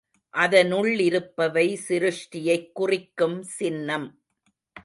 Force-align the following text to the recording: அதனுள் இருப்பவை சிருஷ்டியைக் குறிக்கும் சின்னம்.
அதனுள் 0.29 0.99
இருப்பவை 0.99 1.79
சிருஷ்டியைக் 1.87 2.71
குறிக்கும் 2.73 3.43
சின்னம். 3.43 4.07